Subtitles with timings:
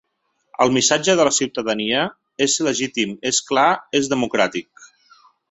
[0.63, 2.05] El missatge de la ciutadania
[2.47, 3.69] és legítim, és clar,
[4.01, 4.91] és democràtic.